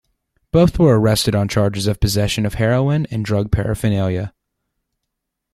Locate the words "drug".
3.23-3.51